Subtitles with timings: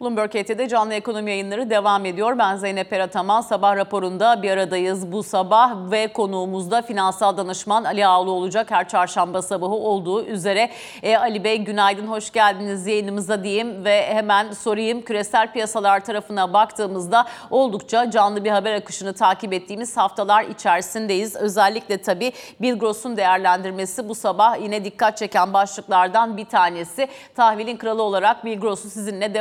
[0.00, 2.38] Bloomberg HT'de canlı ekonomi yayınları devam ediyor.
[2.38, 3.40] Ben Zeynep Erataman.
[3.40, 8.70] Sabah raporunda bir aradayız bu sabah ve konuğumuzda finansal danışman Ali Ağlı olacak.
[8.70, 10.70] Her çarşamba sabahı olduğu üzere.
[11.02, 15.02] E, Ali Bey günaydın, hoş geldiniz yayınımıza diyeyim ve hemen sorayım.
[15.02, 21.36] Küresel piyasalar tarafına baktığımızda oldukça canlı bir haber akışını takip ettiğimiz haftalar içerisindeyiz.
[21.36, 27.08] Özellikle tabii Bill Gross'un değerlendirmesi bu sabah yine dikkat çeken başlıklardan bir tanesi.
[27.34, 29.34] Tahvilin kralı olarak Bill Gross'u sizinle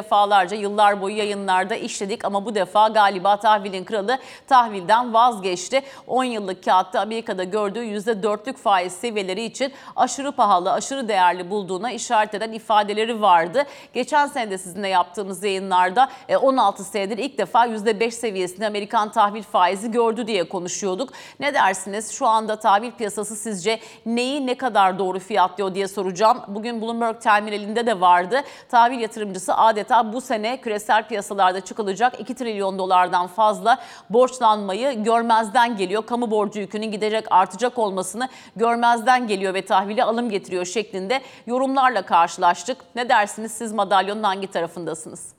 [0.45, 4.17] defalarca yıllar boyu yayınlarda işledik ama bu defa galiba tahvilin kralı
[4.47, 5.81] tahvilden vazgeçti.
[6.07, 12.33] 10 yıllık kağıtta Amerika'da gördüğü %4'lük faiz seviyeleri için aşırı pahalı, aşırı değerli bulduğuna işaret
[12.33, 13.63] eden ifadeleri vardı.
[13.93, 19.43] Geçen sene de sizinle yaptığımız yayınlarda e, 16 senedir ilk defa %5 seviyesinde Amerikan tahvil
[19.43, 21.09] faizi gördü diye konuşuyorduk.
[21.39, 22.11] Ne dersiniz?
[22.11, 26.41] Şu anda tahvil piyasası sizce neyi ne kadar doğru fiyatlıyor diye soracağım.
[26.47, 28.41] Bugün Bloomberg terminalinde de vardı.
[28.69, 33.77] Tahvil yatırımcısı adeta bu sene küresel piyasalarda çıkılacak 2 trilyon dolardan fazla
[34.09, 36.05] borçlanmayı görmezden geliyor.
[36.05, 42.77] Kamu borcu yükünün giderek artacak olmasını görmezden geliyor ve tahvili alım getiriyor şeklinde yorumlarla karşılaştık.
[42.95, 45.33] Ne dersiniz siz madalyonun hangi tarafındasınız?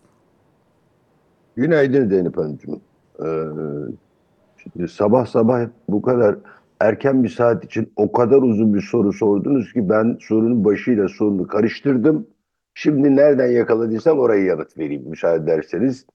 [1.56, 2.80] Günaydın Zeynep Hanımcığım.
[3.20, 6.36] Ee, sabah sabah bu kadar
[6.80, 11.47] erken bir saat için o kadar uzun bir soru sordunuz ki ben sorunun başıyla sonunu
[11.47, 12.27] karıştırdım.
[12.78, 16.06] Şimdi nereden yakaladıysam orayı yanıt vereyim müsaade ederseniz.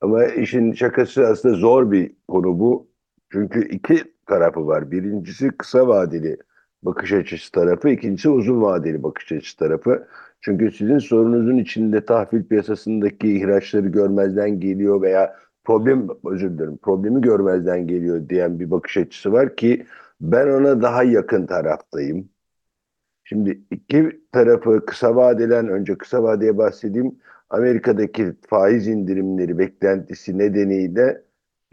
[0.00, 2.88] Ama işin şakası aslında zor bir konu bu.
[3.32, 4.90] Çünkü iki tarafı var.
[4.90, 6.36] Birincisi kısa vadeli
[6.82, 10.08] bakış açısı tarafı, ikincisi uzun vadeli bakış açısı tarafı.
[10.40, 17.86] Çünkü sizin sorunuzun içinde tahvil piyasasındaki ihraçları görmezden geliyor veya problem, özür dilerim, problemi görmezden
[17.86, 19.86] geliyor diyen bir bakış açısı var ki
[20.20, 22.28] ben ona daha yakın taraftayım.
[23.28, 27.16] Şimdi iki tarafı kısa vadelen önce kısa vadeye bahsedeyim.
[27.50, 31.22] Amerika'daki faiz indirimleri beklentisi nedeniyle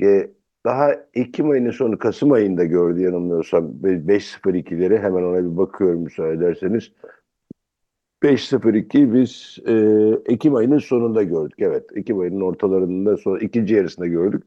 [0.02, 0.30] e,
[0.66, 6.92] daha Ekim ayının sonu Kasım ayında gördü yanılmıyorsam 5.02'leri hemen ona bir bakıyorum müsaade ederseniz.
[8.24, 11.60] 5.02 biz e, Ekim ayının sonunda gördük.
[11.60, 14.44] Evet, Ekim ayının ortalarında sonra ikinci yarısında gördük.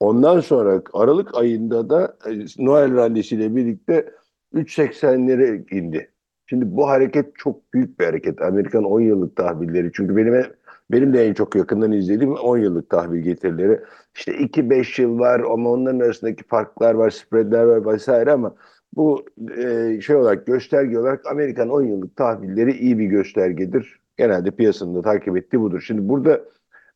[0.00, 4.12] Ondan sonra Aralık ayında da e, Noel rallisiyle birlikte
[4.54, 6.15] 3.80'lere indi.
[6.46, 8.42] Şimdi bu hareket çok büyük bir hareket.
[8.42, 9.90] Amerikan 10 yıllık tahvilleri.
[9.94, 10.44] Çünkü benim
[10.90, 13.80] benim de en çok yakından izlediğim 10 yıllık tahvil getirileri.
[14.14, 18.54] İşte 2-5 yıl var ama onların arasındaki farklar var, spreadler var vesaire ama
[18.96, 24.00] bu e, şey olarak gösterge olarak Amerikan 10 yıllık tahvilleri iyi bir göstergedir.
[24.16, 25.80] Genelde piyasanın da takip ettiği budur.
[25.80, 26.44] Şimdi burada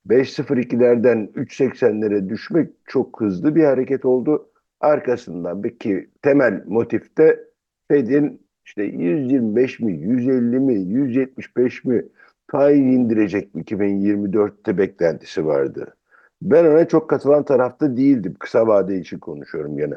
[0.09, 4.47] 5.02'lerden 3.80'lere düşmek çok hızlı bir hareket oldu.
[4.81, 7.45] Arkasından ki temel motifte
[7.89, 12.05] Fed'in işte 125 mi, 150 mi, 175 mi
[12.51, 15.97] faiz indirecek mi 2024'te beklentisi vardı.
[16.43, 18.35] Ben ona çok katılan tarafta değildim.
[18.39, 19.95] Kısa vade için konuşuyorum gene.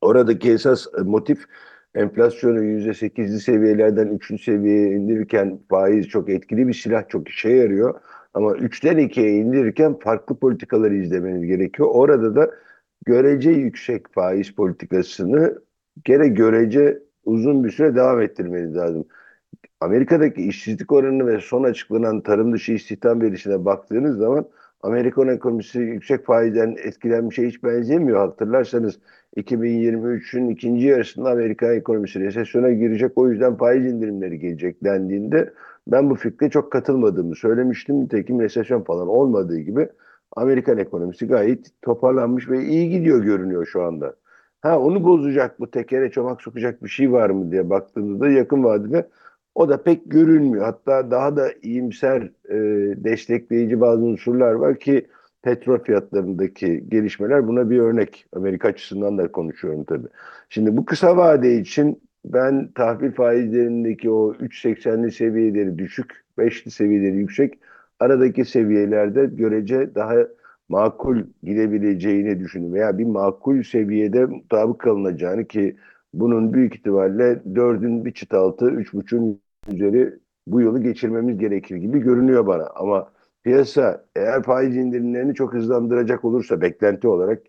[0.00, 1.44] Oradaki esas motif
[1.94, 8.00] enflasyonu %8'li seviyelerden 3'lü seviyeye indirirken faiz çok etkili bir silah, çok işe yarıyor.
[8.34, 11.88] Ama 3'ten 2'ye indirirken farklı politikaları izlemeniz gerekiyor.
[11.92, 12.50] Orada da
[13.06, 15.58] görece yüksek faiz politikasını
[16.04, 19.06] gene görece uzun bir süre devam ettirmeniz lazım.
[19.80, 24.46] Amerika'daki işsizlik oranı ve son açıklanan tarım dışı istihdam verisine baktığınız zaman
[24.82, 28.18] Amerikan ekonomisi yüksek faizden etkilenmişe hiç benzemiyor.
[28.18, 28.98] Hatırlarsanız
[29.36, 35.52] 2023'ün ikinci yarısında Amerikan ekonomisi resesyona girecek o yüzden faiz indirimleri gelecek dendiğinde
[35.86, 38.00] ben bu fikre çok katılmadığımı söylemiştim.
[38.00, 39.88] Nitekim resesyon falan olmadığı gibi
[40.36, 44.14] Amerikan ekonomisi gayet toparlanmış ve iyi gidiyor görünüyor şu anda.
[44.64, 49.08] Ha onu bozacak bu tekere çomak sokacak bir şey var mı diye baktığımızda yakın vadede
[49.54, 50.64] o da pek görünmüyor.
[50.64, 52.56] Hatta daha da iyimser e,
[53.04, 55.06] destekleyici bazı unsurlar var ki
[55.42, 58.26] petrol fiyatlarındaki gelişmeler buna bir örnek.
[58.32, 60.08] Amerika açısından da konuşuyorum tabii.
[60.48, 67.58] Şimdi bu kısa vade için ben tahvil faizlerindeki o 3.80'li seviyeleri düşük, 5'li seviyeleri yüksek,
[68.00, 70.14] aradaki seviyelerde görece daha
[70.68, 72.74] makul gidebileceğini düşünüyorum.
[72.74, 75.76] Veya bir makul seviyede mutabık kalınacağını ki
[76.14, 79.40] bunun büyük ihtimalle dördün bir çıt altı, üç buçuğun
[79.72, 80.14] üzeri
[80.46, 82.66] bu yolu geçirmemiz gerekir gibi görünüyor bana.
[82.74, 83.12] Ama
[83.44, 87.42] piyasa eğer faiz indirimlerini çok hızlandıracak olursa beklenti olarak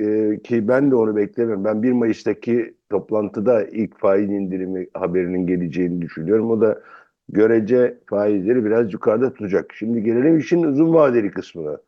[0.00, 1.64] e, ki ben de onu beklemiyorum.
[1.64, 6.50] Ben 1 Mayıs'taki toplantıda ilk faiz indirimi haberinin geleceğini düşünüyorum.
[6.50, 6.82] O da
[7.28, 9.72] görece faizleri biraz yukarıda tutacak.
[9.74, 11.78] Şimdi gelelim işin uzun vadeli kısmına.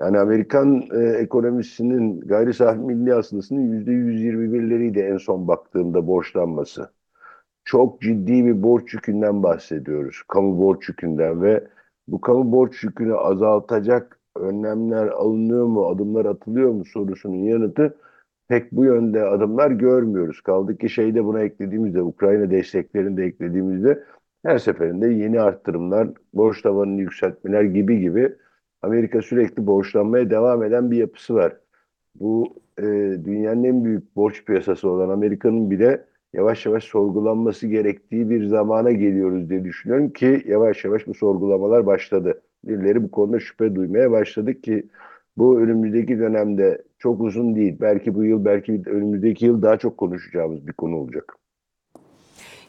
[0.00, 6.90] Yani Amerikan e, ekonomisinin gayri safi milli hasılasının %121'leriydi en son baktığımda borçlanması.
[7.64, 10.22] Çok ciddi bir borç yükünden bahsediyoruz.
[10.28, 11.68] Kamu borç yükünden ve
[12.08, 17.96] bu kamu borç yükünü azaltacak önlemler alınıyor mu, adımlar atılıyor mu sorusunun yanıtı
[18.48, 20.40] pek bu yönde adımlar görmüyoruz.
[20.40, 24.04] Kaldı ki şeyde buna eklediğimizde, Ukrayna desteklerini de eklediğimizde
[24.44, 28.36] her seferinde yeni arttırımlar, borç tavanını yükseltmeler gibi gibi
[28.82, 31.56] Amerika sürekli borçlanmaya devam eden bir yapısı var.
[32.14, 32.82] Bu e,
[33.24, 39.50] dünyanın en büyük borç piyasası olan Amerika'nın bile yavaş yavaş sorgulanması gerektiği bir zamana geliyoruz
[39.50, 42.42] diye düşünüyorum ki yavaş yavaş bu sorgulamalar başladı.
[42.64, 44.86] Birileri bu konuda şüphe duymaya başladı ki
[45.36, 47.76] bu önümüzdeki dönemde çok uzun değil.
[47.80, 51.36] Belki bu yıl, belki önümüzdeki yıl daha çok konuşacağımız bir konu olacak.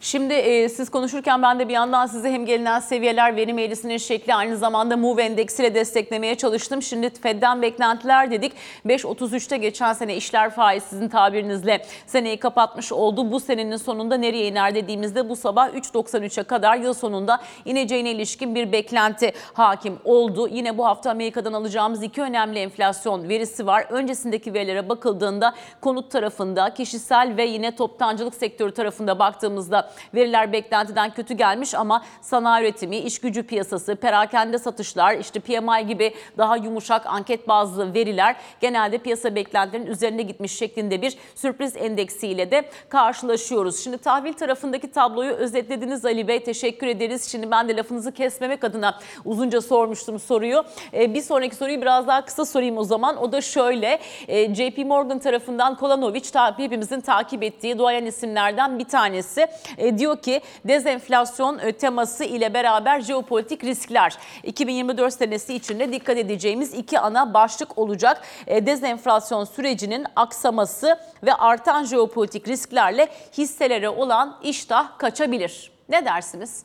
[0.03, 4.35] Şimdi e, siz konuşurken ben de bir yandan size hem gelinen seviyeler verim eğrisinin şekli
[4.35, 6.81] aynı zamanda MOVE endeksiyle desteklemeye çalıştım.
[6.81, 8.53] Şimdi Fed'den beklentiler dedik.
[8.85, 13.31] 5.33'te geçen sene işler faiz sizin tabirinizle seneyi kapatmış oldu.
[13.31, 18.71] Bu senenin sonunda nereye iner dediğimizde bu sabah 3.93'e kadar yıl sonunda ineceğine ilişkin bir
[18.71, 20.47] beklenti hakim oldu.
[20.47, 23.85] Yine bu hafta Amerika'dan alacağımız iki önemli enflasyon verisi var.
[23.89, 31.33] Öncesindeki verilere bakıldığında konut tarafında, kişisel ve yine toptancılık sektörü tarafında baktığımızda veriler beklentiden kötü
[31.33, 37.47] gelmiş ama sanayi üretimi, iş gücü piyasası, perakende satışlar, işte PMI gibi daha yumuşak anket
[37.47, 43.83] bazlı veriler genelde piyasa beklentilerinin üzerinde gitmiş şeklinde bir sürpriz endeksiyle de karşılaşıyoruz.
[43.83, 46.43] Şimdi tahvil tarafındaki tabloyu özetlediniz Ali Bey.
[46.43, 47.31] Teşekkür ederiz.
[47.31, 50.63] Şimdi ben de lafınızı kesmemek adına uzunca sormuştum soruyu.
[50.93, 53.17] Ee, bir sonraki soruyu biraz daha kısa sorayım o zaman.
[53.17, 53.99] O da şöyle.
[54.27, 56.23] Ee, JP Morgan tarafından Kolanovic
[56.57, 59.47] hepimizin takip ettiği duayen isimlerden bir tanesi.
[59.83, 66.73] E, diyor ki dezenflasyon e, teması ile beraber jeopolitik riskler 2024 senesi içinde dikkat edeceğimiz
[66.73, 68.21] iki ana başlık olacak.
[68.47, 73.07] E, dezenflasyon sürecinin aksaması ve artan jeopolitik risklerle
[73.37, 75.71] hisselere olan iştah kaçabilir.
[75.89, 76.63] Ne dersiniz?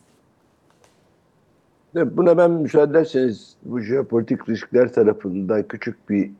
[1.94, 6.30] Buna ben müsaade ederseniz bu jeopolitik riskler tarafından küçük bir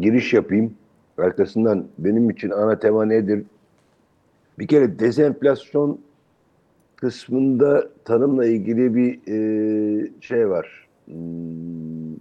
[0.00, 0.74] giriş yapayım.
[1.18, 3.44] Arkasından benim için ana tema nedir?
[4.58, 6.00] Bir kere dezenflasyon
[7.04, 10.86] kısmında tanımla ilgili bir e, şey var.
[11.04, 12.16] Hmm,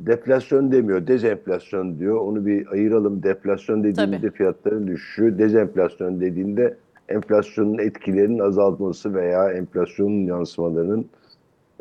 [0.00, 2.16] deflasyon demiyor, dezenflasyon diyor.
[2.16, 3.22] Onu bir ayıralım.
[3.22, 4.30] Deflasyon dediğimde Tabii.
[4.30, 6.76] fiyatların düşüşü, dezenflasyon dediğinde
[7.08, 11.06] enflasyonun etkilerinin azalması veya enflasyonun yansımalarının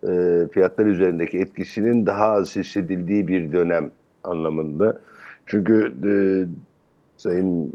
[0.04, 3.92] e, fiyatlar üzerindeki etkisinin daha az hissedildiği bir dönem
[4.24, 5.02] anlamında.
[5.46, 6.12] Çünkü e,
[7.18, 7.74] Sayın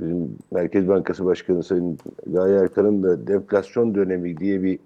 [0.00, 4.78] bizim Merkez Bankası Başkanı Sayın Gaye Erkan'ın da deflasyon dönemi diye bir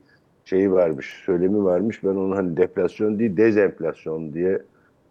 [0.45, 2.05] şeyi varmış, söylemi varmış.
[2.05, 4.63] Ben onu hani deflasyon değil, dezenflasyon diye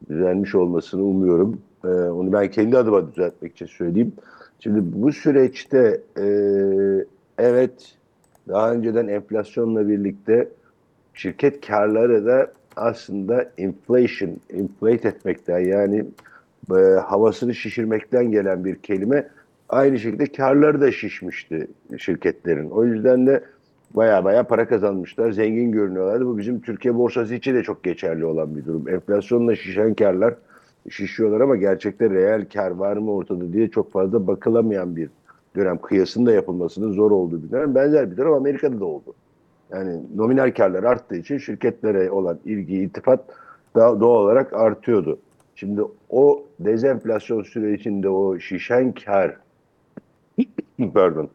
[0.09, 1.61] düzelmiş olmasını umuyorum.
[1.83, 4.13] E, onu ben kendi adıma düzeltmek için söyleyeyim.
[4.59, 6.25] Şimdi bu süreçte e,
[7.37, 7.95] evet
[8.47, 10.49] daha önceden enflasyonla birlikte
[11.13, 16.05] şirket karları da aslında inflation, inflate etmekten yani
[16.71, 19.29] e, havasını şişirmekten gelen bir kelime.
[19.69, 21.67] Aynı şekilde karları da şişmişti
[21.97, 22.69] şirketlerin.
[22.69, 23.43] O yüzden de
[23.91, 26.25] baya baya para kazanmışlar, zengin görünüyorlardı.
[26.25, 28.89] Bu bizim Türkiye borsası için de çok geçerli olan bir durum.
[28.89, 30.35] Enflasyonla şişen karlar
[30.89, 35.09] şişiyorlar ama gerçekte reel kar var mı ortada diye çok fazla bakılamayan bir
[35.55, 35.77] dönem.
[35.77, 37.75] Kıyasın da yapılmasının zor olduğu bir dönem.
[37.75, 39.13] Benzer bir dönem Amerika'da da oldu.
[39.71, 43.19] Yani nominal karlar arttığı için şirketlere olan ilgi, iltifat
[43.75, 45.19] da doğal olarak artıyordu.
[45.55, 49.37] Şimdi o dezenflasyon sürecinde o şişen kar,
[50.93, 51.29] pardon,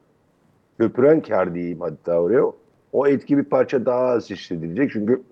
[0.78, 2.44] köpüren kar diyeyim hatta oraya,
[2.92, 4.90] o etki bir parça daha az hissedilecek.
[4.92, 5.22] Çünkü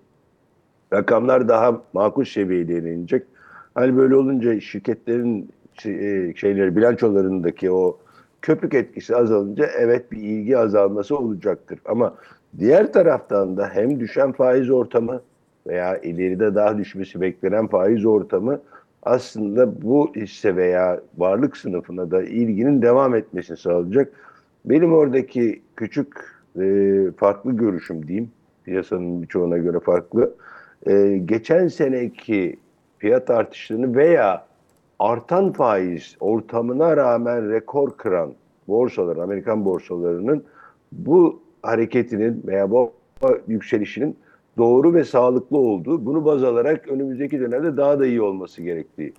[0.93, 3.23] rakamlar daha makul seviyeye inecek.
[3.75, 7.97] Hani böyle olunca şirketlerin şey- e, şeyleri, bilançolarındaki o
[8.41, 11.79] köpük etkisi azalınca evet bir ilgi azalması olacaktır.
[11.85, 12.15] Ama
[12.59, 15.21] diğer taraftan da hem düşen faiz ortamı
[15.67, 18.61] veya ileride daha düşmesi beklenen faiz ortamı
[19.03, 24.13] aslında bu hisse veya varlık sınıfına da ilginin devam etmesini sağlayacak.
[24.65, 26.13] Benim oradaki küçük
[26.59, 28.31] e, farklı görüşüm diyeyim,
[28.63, 30.33] piyasanın birçoğuna göre farklı.
[30.87, 32.57] E, geçen seneki
[32.97, 34.45] fiyat artışlarını veya
[34.99, 38.33] artan faiz ortamına rağmen rekor kıran
[38.67, 40.43] borsalar, Amerikan borsalarının
[40.91, 42.93] bu hareketinin veya bu
[43.47, 44.17] yükselişinin
[44.57, 49.13] doğru ve sağlıklı olduğu, bunu baz alarak önümüzdeki dönemde daha da iyi olması gerektiği.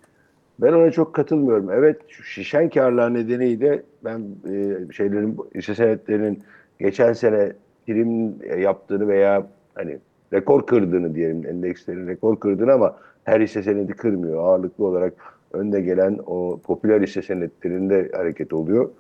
[0.59, 1.71] Ben ona çok katılmıyorum.
[1.71, 6.43] Evet şu şişen karlar nedeniyle ben e, şeylerin hisse senetlerinin
[6.81, 7.53] geçen sene
[7.87, 9.99] prim yaptığını veya hani
[10.33, 14.45] rekor kırdığını diyelim endekslerin rekor kırdığını ama her hisse senedi kırmıyor.
[14.45, 15.15] Ağırlıklı olarak
[15.53, 18.91] önde gelen o popüler hisse senetlerinde hareket oluyor.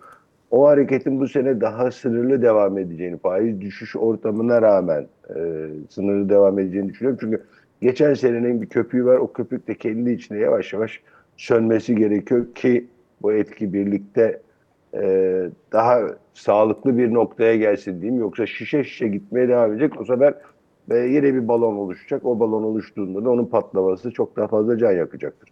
[0.52, 5.36] O hareketin bu sene daha sınırlı devam edeceğini, faiz düşüş ortamına rağmen e,
[5.90, 7.18] sınırlı devam edeceğini düşünüyorum.
[7.20, 7.42] Çünkü
[7.80, 9.16] geçen senenin bir köpüğü var.
[9.16, 11.00] O köpük de kendi içinde yavaş yavaş
[11.36, 12.86] sönmesi gerekiyor ki
[13.22, 14.40] bu etki birlikte
[14.94, 15.42] e,
[15.72, 16.00] daha
[16.34, 18.20] sağlıklı bir noktaya gelsin diyeyim.
[18.20, 20.00] Yoksa şişe şişe gitmeye devam edecek.
[20.00, 20.34] O sefer
[20.90, 22.24] e, yine bir balon oluşacak.
[22.24, 25.48] O balon oluştuğunda da onun patlaması çok daha fazla can yakacaktır.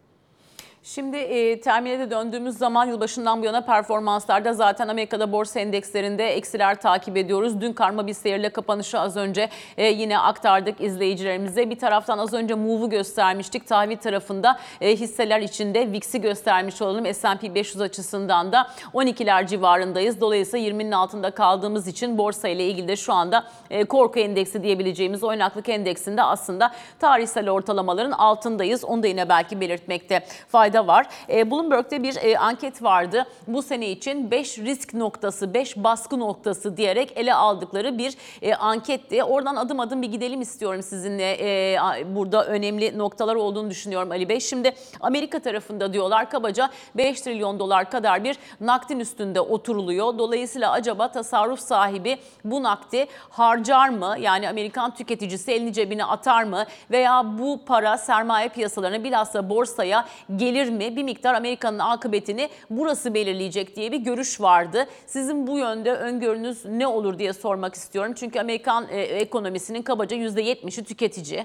[0.83, 7.17] Şimdi e, termine döndüğümüz zaman yılbaşından bu yana performanslarda zaten Amerika'da borsa endekslerinde eksiler takip
[7.17, 7.61] ediyoruz.
[7.61, 11.71] Dün karma bir seyirle kapanışı az önce e, yine aktardık izleyicilerimize.
[11.71, 13.67] Bir taraftan az önce MOVE'u göstermiştik.
[13.67, 17.15] Tahvil tarafında e, hisseler içinde VIX'i göstermiş olalım.
[17.15, 20.21] S&P 500 açısından da 12'ler civarındayız.
[20.21, 25.25] Dolayısıyla 20'nin altında kaldığımız için borsa ile ilgili de şu anda e, korku endeksi diyebileceğimiz
[25.25, 28.85] oynaklık endeksinde aslında tarihsel ortalamaların altındayız.
[28.85, 31.07] Onu da yine belki belirtmekte fayda var.
[31.29, 33.27] E, Bloomberg'de bir e, anket vardı.
[33.47, 39.25] Bu sene için 5 risk noktası, 5 baskı noktası diyerek ele aldıkları bir e, anketti.
[39.25, 41.37] Oradan adım adım bir gidelim istiyorum sizinle.
[41.41, 41.79] E,
[42.15, 44.41] burada önemli noktalar olduğunu düşünüyorum Ali Bey.
[44.41, 50.19] Şimdi Amerika tarafında diyorlar kabaca 5 trilyon dolar kadar bir nakdin üstünde oturuluyor.
[50.19, 54.17] Dolayısıyla acaba tasarruf sahibi bu nakdi harcar mı?
[54.21, 56.65] Yani Amerikan tüketicisi elini cebine atar mı?
[56.91, 60.05] Veya bu para sermaye piyasalarına bilhassa borsaya
[60.37, 60.97] gelir mi?
[60.97, 64.87] Bir miktar Amerika'nın akıbetini burası belirleyecek diye bir görüş vardı.
[65.07, 68.13] Sizin bu yönde öngörünüz ne olur diye sormak istiyorum.
[68.17, 71.45] Çünkü Amerikan e, ekonomisinin kabaca %70'i tüketici.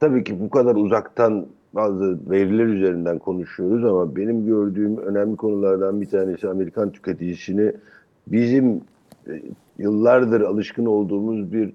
[0.00, 6.08] Tabii ki bu kadar uzaktan bazı veriler üzerinden konuşuyoruz ama benim gördüğüm önemli konulardan bir
[6.08, 7.72] tanesi Amerikan tüketicisini
[8.26, 8.80] bizim
[9.28, 9.42] e,
[9.78, 11.72] yıllardır alışkın olduğumuz bir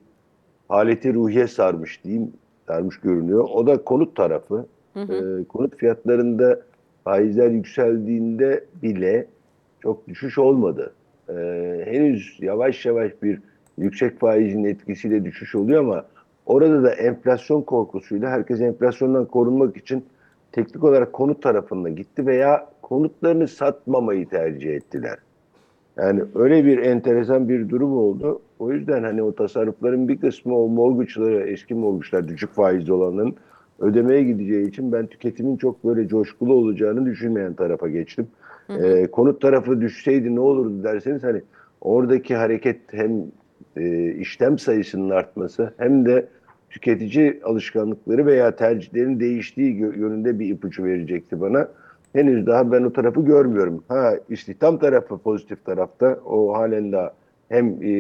[0.68, 2.34] haleti ruhiye sarmış diyeyim,
[2.70, 3.48] sarmış görünüyor.
[3.54, 4.66] O da konut tarafı.
[4.96, 6.62] E, konut fiyatlarında
[7.04, 9.26] faizler yükseldiğinde bile
[9.80, 10.94] çok düşüş olmadı.
[11.30, 11.34] E,
[11.86, 13.40] henüz yavaş yavaş bir
[13.78, 16.06] yüksek faizin etkisiyle düşüş oluyor ama
[16.46, 20.06] orada da enflasyon korkusuyla herkes enflasyondan korunmak için
[20.52, 25.18] teknik olarak konut tarafına gitti veya konutlarını satmamayı tercih ettiler.
[25.98, 28.42] Yani öyle bir enteresan bir durum oldu.
[28.60, 33.36] O yüzden hani o tasarrufların bir kısmı o mortgage'lara, eski mortgage'lar, düşük faizli olanların
[33.80, 38.28] ödemeye gideceği için ben tüketimin çok böyle coşkulu olacağını düşünmeyen tarafa geçtim.
[38.70, 41.42] Ee, konut tarafı düşseydi ne olurdu derseniz hani
[41.82, 43.12] oradaki hareket hem
[43.78, 46.28] e, işlem sayısının artması hem de
[46.70, 51.68] tüketici alışkanlıkları veya tercihlerin değiştiği yönünde bir ipucu verecekti bana.
[52.14, 53.84] Henüz daha ben o tarafı görmüyorum.
[53.88, 56.20] Ha istihdam tarafı pozitif tarafta.
[56.26, 57.14] O halen daha
[57.50, 57.92] hem e,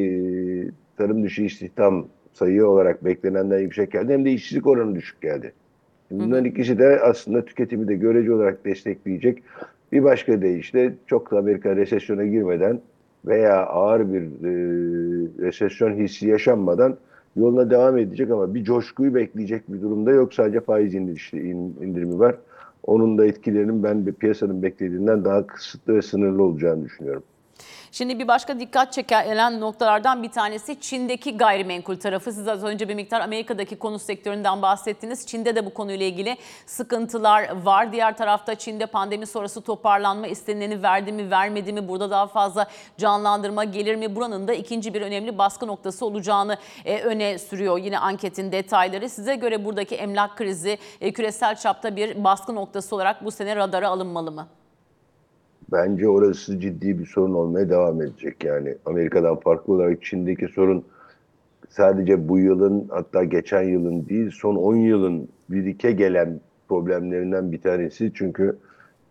[0.98, 5.54] tarım dışı istihdam sayı olarak beklenenden yüksek geldi hem de işsizlik oranı düşük geldi.
[6.12, 9.44] Bunların ikisi de aslında tüketimi de görece olarak destekleyecek.
[9.92, 12.82] Bir başka deyişle çok da Amerika resesyona girmeden
[13.26, 14.52] veya ağır bir e,
[15.40, 16.98] resesyon hissi yaşanmadan
[17.36, 20.34] yoluna devam edecek ama bir coşkuyu bekleyecek bir durumda yok.
[20.34, 22.36] Sadece faiz indirimi var.
[22.84, 27.24] Onun da etkilerinin ben bir piyasanın beklediğinden daha kısıtlı ve sınırlı olacağını düşünüyorum.
[27.92, 32.34] Şimdi bir başka dikkat çeken noktalardan bir tanesi Çin'deki gayrimenkul tarafı.
[32.34, 35.28] Siz az önce bir miktar Amerika'daki konut sektöründen bahsettiniz.
[35.28, 37.92] Çin'de de bu konuyla ilgili sıkıntılar var.
[37.92, 41.88] Diğer tarafta Çin'de pandemi sonrası toparlanma istenileni verdi mi vermedi mi?
[41.88, 42.68] Burada daha fazla
[42.98, 44.16] canlandırma gelir mi?
[44.16, 49.10] Buranın da ikinci bir önemli baskı noktası olacağını e, öne sürüyor yine anketin detayları.
[49.10, 53.90] Size göre buradaki emlak krizi e, küresel çapta bir baskı noktası olarak bu sene radara
[53.90, 54.48] alınmalı mı?
[55.72, 58.44] Bence orası ciddi bir sorun olmaya devam edecek.
[58.44, 60.86] Yani Amerika'dan farklı olarak Çin'deki sorun
[61.70, 68.12] sadece bu yılın hatta geçen yılın değil son 10 yılın birike gelen problemlerinden bir tanesi.
[68.16, 68.58] Çünkü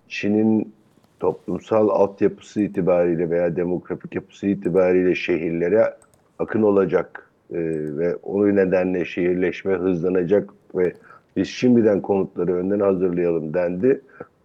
[0.09, 0.73] Çin'in
[1.21, 5.95] toplumsal altyapısı itibariyle veya demografik yapısı itibariyle şehirlere
[6.39, 7.59] akın olacak e,
[7.99, 10.93] ve o nedenle şehirleşme hızlanacak ve
[11.37, 14.01] biz şimdiden konutları önden hazırlayalım dendi.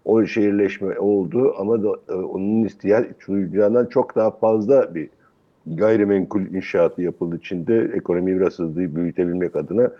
[0.05, 5.09] O şehirleşme oldu ama da e, onun ihtiyaç duyacağından çok daha fazla bir
[5.67, 9.91] gayrimenkul inşaatı yapıldı Çin'de ekonomiyi biraz hızlı büyütebilmek adına.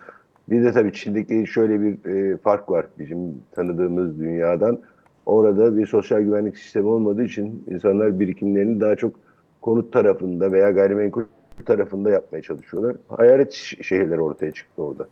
[0.49, 4.79] Bir de tabii Çin'deki şöyle bir e, fark var bizim tanıdığımız dünyadan.
[5.25, 9.15] Orada bir sosyal güvenlik sistemi olmadığı için insanlar birikimlerini daha çok
[9.61, 11.23] konut tarafında veya gayrimenkul
[11.65, 12.95] tarafında yapmaya çalışıyorlar.
[13.07, 15.07] Hayalet şehirler ortaya çıktı orada.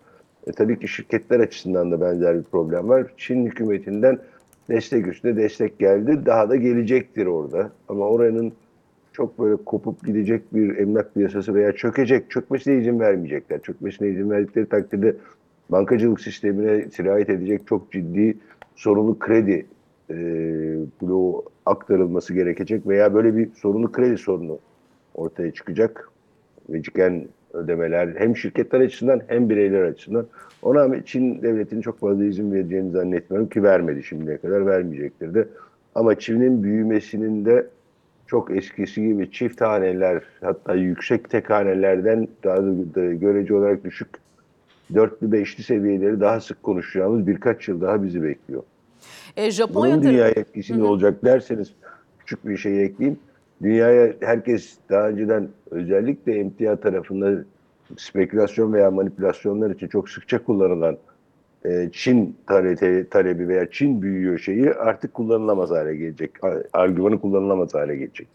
[0.48, 3.14] E, tabii ki şirketler açısından da benzer bir problem var.
[3.18, 4.20] Çin hükümetinden
[4.70, 6.25] destek üstüne destek geldi.
[6.25, 7.72] Daha da gelecektir orada.
[7.89, 8.53] Ama oranın
[9.13, 13.62] çok böyle kopup gidecek bir emlak piyasası veya çökecek, çökmesine izin vermeyecekler.
[13.62, 15.15] Çökmesine izin verdikleri takdirde
[15.70, 18.38] bankacılık sistemine sirayet edecek çok ciddi
[18.75, 19.65] sorunlu kredi
[20.10, 20.15] e,
[21.65, 24.60] aktarılması gerekecek veya böyle bir sorunlu kredi sorunu
[25.15, 26.10] ortaya çıkacak.
[26.70, 30.27] Veciken ödemeler hem şirketler açısından hem bireyler açısından.
[30.62, 35.48] Ona Çin devletinin çok fazla izin vereceğini zannetmiyorum ki vermedi şimdiye kadar vermeyecektir de.
[35.96, 37.67] Ama Çin'in büyümesinin de
[38.27, 42.58] çok eskisi gibi çift haneler hatta yüksek tek hanelerden daha
[42.96, 44.08] da, görece olarak düşük
[44.93, 48.63] dörtlü beşli seviyeleri daha sık konuşacağımız birkaç yıl daha bizi bekliyor.
[49.38, 51.74] E, Japonya Bunun dünyaya etkisi ne olacak derseniz
[52.20, 53.20] küçük bir şey ekleyeyim.
[53.63, 57.44] Dünyaya herkes daha önceden özellikle emtia tarafında
[57.98, 60.98] spekülasyon veya manipülasyonlar için çok sıkça kullanılan
[61.65, 66.32] e, Çin tale- talebi veya Çin büyüyor şeyi artık kullanılamaz hale gelecek.
[66.74, 68.27] Argümanı kullanılamaz hale gelecek.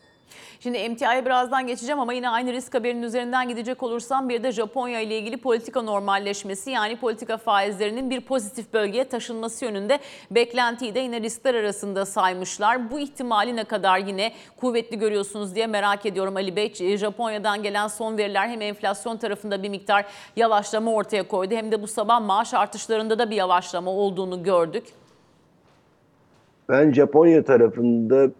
[0.60, 5.00] Şimdi emtiaya birazdan geçeceğim ama yine aynı risk haberinin üzerinden gidecek olursam bir de Japonya
[5.00, 9.98] ile ilgili politika normalleşmesi yani politika faizlerinin bir pozitif bölgeye taşınması yönünde
[10.30, 12.90] beklentiyi de yine riskler arasında saymışlar.
[12.90, 16.96] Bu ihtimali ne kadar yine kuvvetli görüyorsunuz diye merak ediyorum Ali Bey.
[16.96, 20.04] Japonya'dan gelen son veriler hem enflasyon tarafında bir miktar
[20.36, 24.84] yavaşlama ortaya koydu hem de bu sabah maaş artışlarında da bir yavaşlama olduğunu gördük.
[26.68, 28.30] Ben Japonya tarafında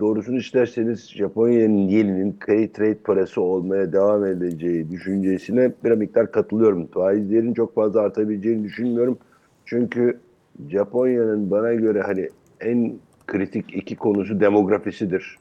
[0.00, 6.86] doğrusunu isterseniz Japonya'nın yeninin carry trade parası olmaya devam edeceği düşüncesine bir miktar katılıyorum.
[6.86, 9.18] Faizlerin çok fazla artabileceğini düşünmüyorum.
[9.64, 10.20] Çünkü
[10.68, 12.28] Japonya'nın bana göre hani
[12.60, 12.92] en
[13.26, 15.38] kritik iki konusu demografisidir.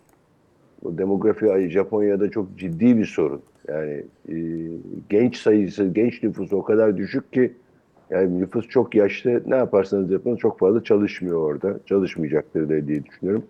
[0.83, 3.41] Bu demografi Japonya'da çok ciddi bir sorun.
[3.67, 4.35] Yani e,
[5.09, 7.53] genç sayısı, genç nüfusu o kadar düşük ki
[8.09, 9.43] yani nüfus çok yaşlı.
[9.45, 11.79] Ne yaparsanız yapın çok fazla çalışmıyor orada.
[11.85, 13.43] Çalışmayacaktır diye düşünüyorum.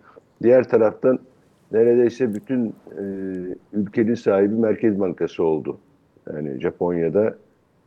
[0.44, 1.18] Diğer taraftan
[1.72, 2.66] neredeyse bütün
[2.98, 3.02] e,
[3.72, 5.78] ülkenin sahibi Merkez Bankası oldu.
[6.32, 7.36] Yani Japonya'da.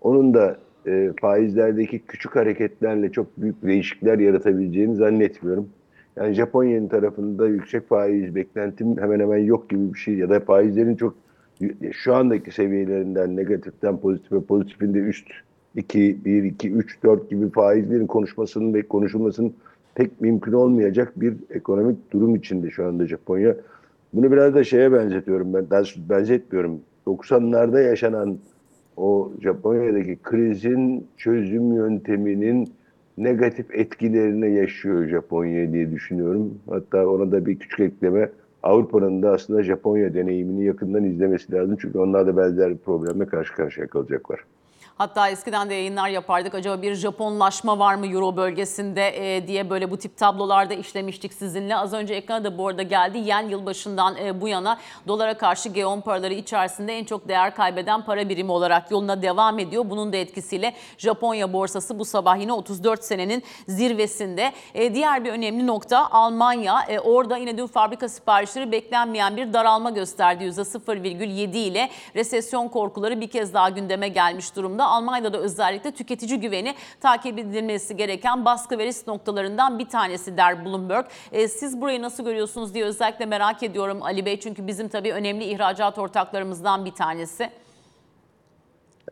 [0.02, 5.70] Onun da e, faizlerdeki küçük hareketlerle çok büyük değişiklikler yaratabileceğini zannetmiyorum.
[6.16, 10.96] Yani Japonya'nın tarafında yüksek faiz beklentim hemen hemen yok gibi bir şey ya da faizlerin
[10.96, 11.16] çok
[11.92, 15.28] şu andaki seviyelerinden negatiften pozitife pozitifin de üst
[15.76, 19.54] 2, 1, 2, 3, 4 gibi faizlerin konuşmasının ve konuşulmasının
[19.98, 23.56] pek mümkün olmayacak bir ekonomik durum içinde şu anda Japonya.
[24.14, 25.70] Bunu biraz da şeye benzetiyorum ben.
[25.70, 26.80] Daha benzetmiyorum.
[27.08, 28.38] 90'larda yaşanan
[28.98, 32.70] o Japonya'daki krizin çözüm yönteminin
[33.18, 36.60] negatif etkilerini yaşıyor Japonya diye düşünüyorum.
[36.70, 38.30] Hatta ona da bir küçük ekleme.
[38.64, 41.78] Avrupa'nın da aslında Japonya deneyimini yakından izlemesi lazım.
[41.82, 44.40] Çünkü onlar da benzer bir problemle karşı karşıya kalacaklar.
[44.98, 46.56] Hatta eskiden de yayınlar yapardık.
[46.56, 51.76] Acaba bir Japonlaşma var mı Euro bölgesinde e, diye böyle bu tip tablolarda işlemiştik sizinle.
[51.76, 53.18] Az önce ekrana da bu arada geldi.
[53.18, 58.30] Yen yılbaşından e, bu yana dolara karşı G10 paraları içerisinde en çok değer kaybeden para
[58.30, 59.86] birimi olarak yoluna devam ediyor.
[59.90, 64.52] Bunun da etkisiyle Japonya borsası bu sabah yine 34 senenin zirvesinde.
[64.74, 66.82] E, diğer bir önemli nokta Almanya.
[66.88, 70.44] E, orada yine dün fabrika siparişleri beklenmeyen bir daralma gösterdi.
[70.44, 74.87] %0,7 ile resesyon korkuları bir kez daha gündeme gelmiş durumda.
[74.88, 80.66] Almanya'da da özellikle tüketici güveni takip edilmesi gereken baskı ve risk noktalarından bir tanesi der
[80.66, 81.06] Bloomberg.
[81.32, 84.40] E, siz burayı nasıl görüyorsunuz diye özellikle merak ediyorum Ali Bey.
[84.40, 87.50] Çünkü bizim tabii önemli ihracat ortaklarımızdan bir tanesi.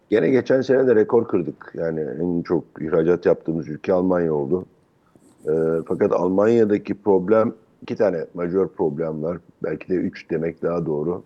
[0.10, 1.72] Gene geçen sene de rekor kırdık.
[1.74, 4.66] Yani en çok ihracat yaptığımız ülke Almanya oldu.
[5.48, 5.52] Ee,
[5.88, 9.38] fakat Almanya'daki problem, iki tane majör problem var.
[9.64, 11.24] Belki de üç demek daha doğru.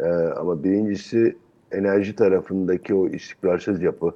[0.00, 0.04] Ee,
[0.40, 1.36] ama birincisi
[1.72, 4.14] enerji tarafındaki o istikrarsız yapı.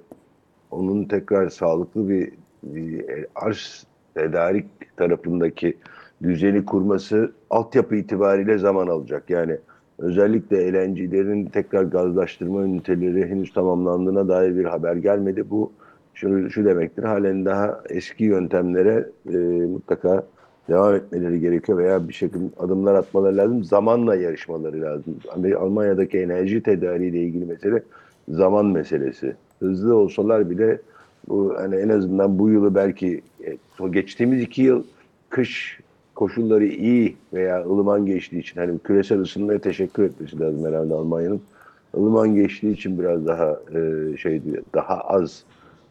[0.70, 5.76] Onun tekrar sağlıklı bir, bir arz tedarik tarafındaki
[6.22, 9.30] düzeni kurması altyapı itibariyle zaman alacak.
[9.30, 9.58] Yani
[9.98, 15.50] özellikle LNG'lerin tekrar gazlaştırma üniteleri henüz tamamlandığına dair bir haber gelmedi.
[15.50, 15.72] Bu
[16.14, 19.36] şu, şu demektir, halen daha eski yöntemlere e,
[19.66, 20.26] mutlaka
[20.68, 23.64] devam etmeleri gerekiyor veya bir şekilde adımlar atmaları lazım.
[23.64, 25.16] Zamanla yarışmaları lazım.
[25.58, 27.82] Almanya'daki enerji tedariğiyle ilgili mesele
[28.28, 29.34] zaman meselesi.
[29.60, 30.80] Hızlı olsalar bile
[31.28, 34.84] bu hani en azından bu yılı belki e, geçtiğimiz iki yıl
[35.30, 35.80] kış
[36.14, 41.40] koşulları iyi veya ılıman geçtiği için hani küresel ısınmaya teşekkür etmesi lazım herhalde Almanya'nın.
[41.96, 44.42] ılıman geçtiği için biraz daha e, şey
[44.74, 45.44] daha az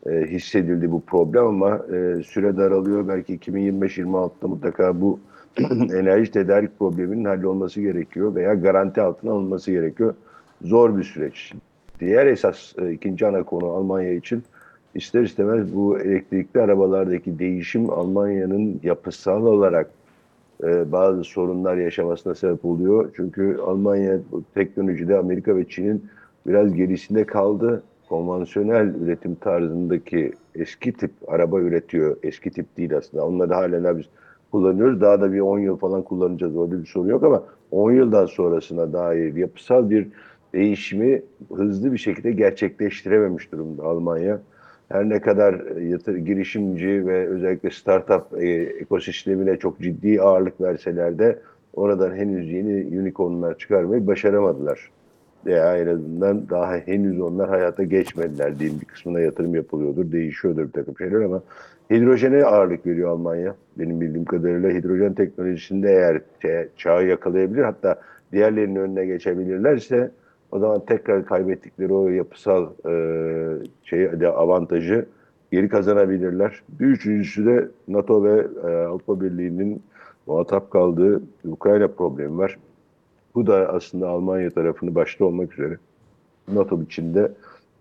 [0.09, 3.07] e, hissedildi bu problem ama e, süre daralıyor.
[3.07, 5.19] Belki 2025-26'da mutlaka bu
[5.93, 10.13] enerji tedarik probleminin hallolması gerekiyor veya garanti altına alınması gerekiyor.
[10.61, 11.53] Zor bir süreç.
[11.99, 14.43] Diğer esas e, ikinci ana konu Almanya için
[14.95, 19.89] ister istemez bu elektrikli arabalardaki değişim Almanya'nın yapısal olarak
[20.63, 23.11] e, bazı sorunlar yaşamasına sebep oluyor.
[23.15, 24.19] Çünkü Almanya
[24.53, 26.05] teknolojide Amerika ve Çin'in
[26.47, 27.83] biraz gerisinde kaldı.
[28.13, 32.17] Konvansiyonel üretim tarzındaki eski tip araba üretiyor.
[32.23, 33.25] Eski tip değil aslında.
[33.25, 34.05] Onları halen biz
[34.51, 35.01] kullanıyoruz.
[35.01, 36.57] Daha da bir 10 yıl falan kullanacağız.
[36.57, 40.07] Orada bir sorun yok ama 10 yıldan sonrasına dair yapısal bir
[40.53, 41.21] değişimi
[41.53, 44.41] hızlı bir şekilde gerçekleştirememiş durumda Almanya.
[44.89, 48.47] Her ne kadar yatır, girişimci ve özellikle startup e,
[48.81, 51.39] ekosistemine çok ciddi ağırlık verseler de
[51.73, 54.89] oradan henüz yeni unicornlar çıkarmayı başaramadılar.
[55.45, 58.81] Veya en azından daha henüz onlar hayata geçmediler diyeyim.
[58.81, 61.41] Bir kısmına yatırım yapılıyordur, değişiyordur bir takım şeyler ama
[61.91, 63.55] hidrojene ağırlık veriyor Almanya.
[63.79, 66.21] Benim bildiğim kadarıyla hidrojen teknolojisinde eğer
[66.77, 68.01] çağı yakalayabilir hatta
[68.31, 70.11] diğerlerinin önüne geçebilirlerse
[70.51, 72.93] o zaman tekrar kaybettikleri o yapısal e,
[73.83, 75.05] şey de avantajı
[75.51, 76.63] geri kazanabilirler.
[76.79, 79.83] Bir üçüncüsü de NATO ve e, Avrupa Birliği'nin
[80.27, 82.57] muhatap kaldığı Ukrayna problemi var.
[83.35, 85.77] Bu da aslında Almanya tarafını başta olmak üzere
[86.47, 87.31] NATO içinde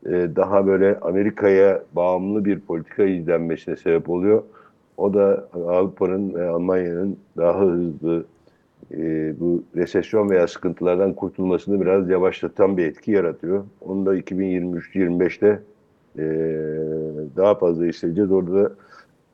[0.07, 4.43] e, daha böyle Amerika'ya bağımlı bir politika izlenmesine sebep oluyor.
[4.97, 8.25] O da Avrupa'nın ve Almanya'nın daha hızlı
[8.91, 13.65] e, bu resesyon veya sıkıntılardan kurtulmasını biraz yavaşlatan bir etki yaratıyor.
[13.81, 15.61] Onu da 2023-25'te
[16.19, 16.25] e,
[17.37, 18.33] daha fazla hissedeceğiz.
[18.33, 18.73] Orada da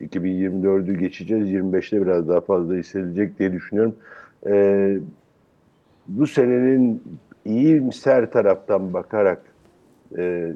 [0.01, 1.49] 2024'ü geçeceğiz.
[1.49, 3.95] 25'te biraz daha fazla hissedilecek diye düşünüyorum.
[4.47, 4.97] E,
[6.09, 7.03] bu senenin
[7.45, 9.41] iyimser taraftan bakarak
[10.17, 10.53] e,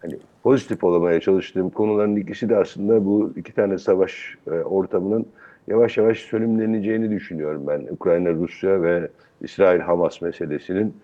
[0.00, 5.26] hani pozitif olamaya çalıştığım konuların ikisi de aslında bu iki tane savaş e, ortamının
[5.66, 7.86] yavaş yavaş sönümleneceğini düşünüyorum ben.
[7.90, 9.08] Ukrayna, Rusya ve
[9.40, 10.94] İsrail-Hamas meselesinin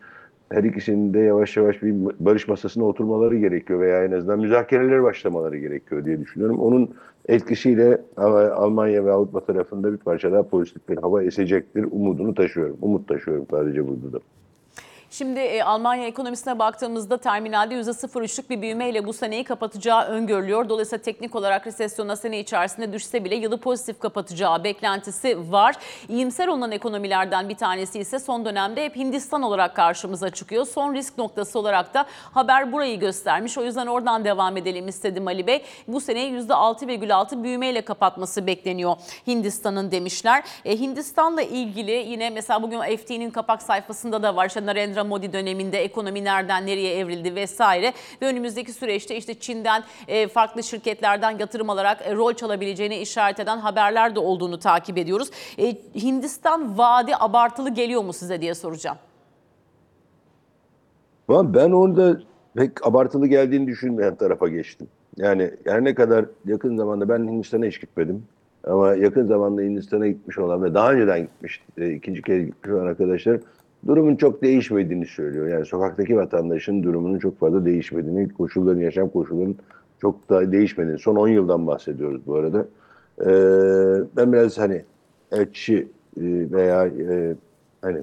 [0.50, 5.58] her ikisinin de yavaş yavaş bir barış masasına oturmaları gerekiyor veya en azından müzakerelere başlamaları
[5.58, 6.58] gerekiyor diye düşünüyorum.
[6.58, 6.94] Onun
[7.28, 12.76] etkisiyle Almanya ve Avrupa tarafında bir parça daha pozitif bir hava esecektir umudunu taşıyorum.
[12.82, 14.20] Umut taşıyorum sadece burada da.
[15.18, 20.68] Şimdi e, Almanya ekonomisine baktığımızda terminalde %0,3'lük bir büyümeyle bu seneyi kapatacağı öngörülüyor.
[20.68, 25.76] Dolayısıyla teknik olarak resesyona sene içerisinde düşse bile yılı pozitif kapatacağı beklentisi var.
[26.08, 30.66] İyimser olan ekonomilerden bir tanesi ise son dönemde hep Hindistan olarak karşımıza çıkıyor.
[30.66, 33.58] Son risk noktası olarak da haber burayı göstermiş.
[33.58, 35.62] O yüzden oradan devam edelim istedim Ali Bey.
[35.88, 38.96] Bu seneyi %6,6 büyümeyle kapatması bekleniyor
[39.26, 40.44] Hindistan'ın demişler.
[40.64, 44.50] E, Hindistan'la ilgili yine mesela bugün FT'nin kapak sayfasında da var.
[44.64, 50.62] Narendra Modi döneminde ekonomi nereden nereye evrildi vesaire ve önümüzdeki süreçte işte Çin'den e, farklı
[50.62, 55.30] şirketlerden yatırım alarak e, rol çalabileceğini işaret eden haberler de olduğunu takip ediyoruz.
[55.58, 58.98] E, Hindistan vaadi abartılı geliyor mu size diye soracağım.
[61.28, 62.20] Ben orada
[62.56, 64.88] pek abartılı geldiğini düşünmeyen tarafa geçtim.
[65.16, 68.24] Yani her ne kadar yakın zamanda ben Hindistan'a hiç gitmedim.
[68.66, 73.40] Ama yakın zamanda Hindistan'a gitmiş olan ve daha önceden gitmiş, ikinci kez gitmiş olan arkadaşlar
[73.86, 75.48] durumun çok değişmediğini söylüyor.
[75.48, 79.56] Yani sokaktaki vatandaşın durumunun çok fazla değişmediğini, koşulların, yaşam koşullarının
[80.00, 80.98] çok da değişmediğini.
[80.98, 82.66] Son 10 yıldan bahsediyoruz bu arada.
[83.20, 83.26] Ee,
[84.16, 84.82] ben biraz hani
[85.32, 87.34] elçi e, veya e,
[87.82, 87.98] hani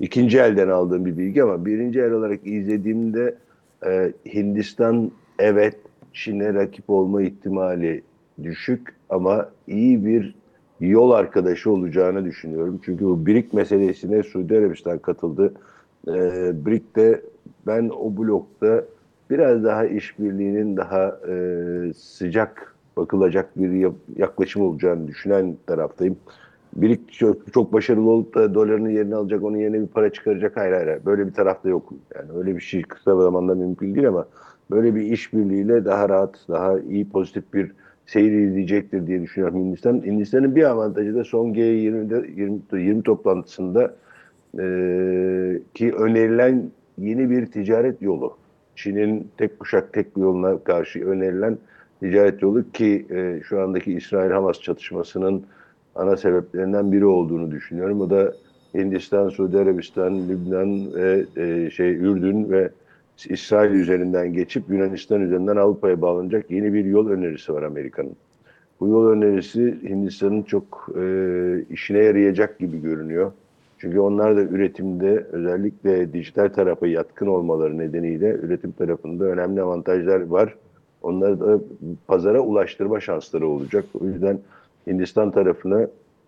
[0.00, 3.34] ikinci elden aldığım bir bilgi ama birinci el olarak izlediğimde
[3.86, 5.76] e, Hindistan evet
[6.12, 8.02] Çin'e rakip olma ihtimali
[8.42, 10.34] düşük ama iyi bir
[10.80, 12.80] yol arkadaşı olacağını düşünüyorum.
[12.84, 15.54] Çünkü bu BRIC meselesine Suudi Arabistan katıldı.
[16.08, 16.12] E,
[16.66, 17.22] BRIC'te
[17.66, 18.84] ben o blokta
[19.30, 21.34] biraz daha işbirliğinin daha e,
[21.96, 26.16] sıcak bakılacak bir yaklaşım olacağını düşünen taraftayım.
[26.76, 30.56] BRIC çok, çok başarılı olup da doların yerini alacak, onun yerine bir para çıkaracak.
[30.56, 31.00] Hayır hayır.
[31.06, 31.92] Böyle bir tarafta yok.
[32.14, 34.26] Yani öyle bir şey kısa zamanda mümkün değil ama
[34.70, 37.72] böyle bir işbirliğiyle daha rahat, daha iyi, pozitif bir
[38.12, 40.02] seyir izleyecektir diye düşünüyorum Hindistan.
[40.04, 43.94] Hindistan'ın bir avantajı da son G20'de 20, 20 toplantısında
[44.54, 44.64] e,
[45.74, 48.36] ki önerilen yeni bir ticaret yolu.
[48.76, 51.58] Çin'in tek kuşak tek yoluna karşı önerilen
[52.00, 55.42] ticaret yolu ki e, şu andaki İsrail-Hamas çatışmasının
[55.94, 58.00] ana sebeplerinden biri olduğunu düşünüyorum.
[58.00, 58.32] O da
[58.74, 62.70] Hindistan, Suudi Arabistan, Lübnan ve e, şey Ürdün ve
[63.26, 68.16] İsrail üzerinden geçip Yunanistan üzerinden Avrupa'ya bağlanacak yeni bir yol önerisi var Amerika'nın.
[68.80, 73.32] Bu yol önerisi Hindistan'ın çok e, işine yarayacak gibi görünüyor.
[73.78, 80.54] Çünkü onlar da üretimde özellikle dijital tarafa yatkın olmaları nedeniyle üretim tarafında önemli avantajlar var.
[81.02, 81.60] Onları da
[82.06, 83.84] pazara ulaştırma şansları olacak.
[84.00, 84.38] O yüzden
[84.86, 85.86] Hindistan tarafına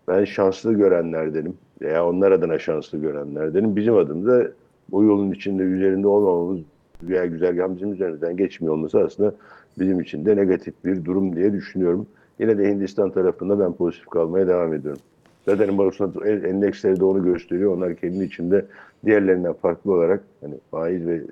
[0.08, 3.76] ben şanslı görenlerdenim veya onlar adına şanslı görenlerdenim.
[3.76, 4.48] Bizim adımıza
[4.90, 6.60] bu yolun içinde üzerinde olmamamız
[7.02, 9.34] veya güzergahımızın üzerinden geçmiyor olması aslında
[9.78, 12.06] bizim için de negatif bir durum diye düşünüyorum.
[12.38, 15.02] Yine de Hindistan tarafında ben pozitif kalmaya devam ediyorum.
[15.46, 17.76] Zaten borsa endeksleri de onu gösteriyor.
[17.76, 18.64] Onlar kendi içinde
[19.04, 21.22] diğerlerinden farklı olarak hani faiz ve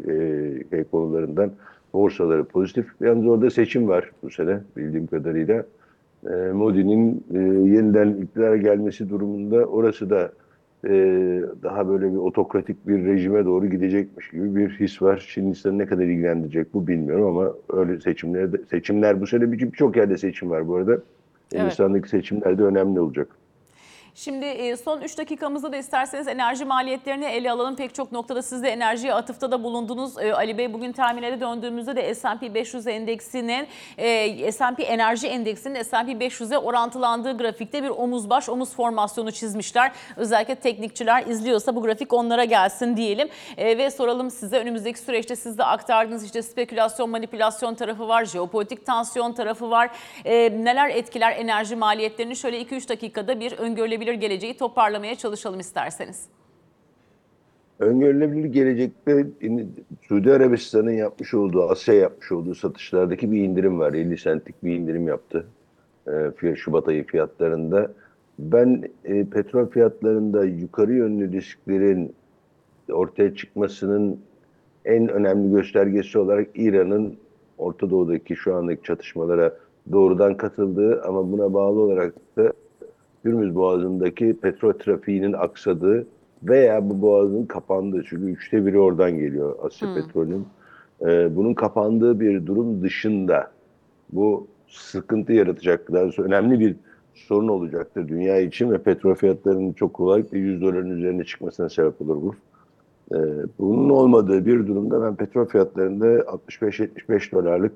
[0.72, 1.50] e, konularından
[1.92, 2.86] borsaları pozitif.
[3.00, 5.64] Yalnız orada seçim var bu sene bildiğim kadarıyla.
[6.26, 7.38] E, Modi'nin e,
[7.70, 10.32] yeniden iktidara gelmesi durumunda orası da
[10.84, 10.90] e,
[11.62, 15.26] daha böyle bir otokratik bir rejime doğru gidecekmiş gibi bir his var.
[15.34, 19.58] Çin insanı ne kadar ilgilendirecek bu bilmiyorum ama öyle seçimler de, seçimler bu sene bir-
[19.72, 20.98] birçok yerde seçim var bu arada.
[21.64, 23.28] Hindistan'daki seçimler de önemli olacak.
[24.24, 27.76] Şimdi e, son 3 dakikamızda da isterseniz enerji maliyetlerini ele alalım.
[27.76, 30.18] Pek çok noktada siz de enerjiye atıfta da bulundunuz.
[30.18, 36.12] E, Ali Bey bugün terminale döndüğümüzde de S&P 500 endeksinin, e, S&P enerji endeksinin S&P
[36.12, 39.92] 500'e orantılandığı grafikte bir omuz baş omuz formasyonu çizmişler.
[40.16, 43.28] Özellikle teknikçiler izliyorsa bu grafik onlara gelsin diyelim.
[43.58, 49.32] Ve soralım size önümüzdeki süreçte siz de aktardığınız işte spekülasyon, manipülasyon tarafı var, jeopolitik tansiyon
[49.32, 49.90] tarafı var.
[50.24, 56.26] Neler etkiler enerji maliyetlerini şöyle 2-3 dakikada bir öngörülebilir geleceği toparlamaya çalışalım isterseniz.
[57.78, 59.26] Öngörülebilir gelecekte
[60.02, 63.92] Suudi Arabistan'ın yapmış olduğu, Asya yapmış olduğu satışlardaki bir indirim var.
[63.92, 65.46] 50 centlik bir indirim yaptı
[66.42, 67.92] e, Şubat ayı fiyatlarında.
[68.38, 72.14] Ben e, petrol fiyatlarında yukarı yönlü risklerin
[72.92, 74.20] ortaya çıkmasının
[74.84, 77.16] en önemli göstergesi olarak İran'ın
[77.58, 79.56] Orta Doğu'daki şu andaki çatışmalara
[79.92, 82.52] doğrudan katıldığı ama buna bağlı olarak da
[83.24, 86.06] Hürmüz Boğazı'ndaki petrol trafiğinin aksadığı
[86.42, 90.46] veya bu boğazın kapandığı çünkü üçte biri oradan geliyor Asya petrolünün.
[91.02, 93.50] Ee, bunun kapandığı bir durum dışında
[94.12, 96.76] bu sıkıntı yaratacak, daha doğrusu önemli bir
[97.14, 102.16] sorun olacaktır dünya için ve petrol fiyatlarının çok kolaylıkla 100 doların üzerine çıkmasına sebep olur
[102.22, 102.34] bu.
[103.14, 103.18] Ee,
[103.58, 107.72] bunun olmadığı bir durumda ben petrol fiyatlarında 65-75 dolarlık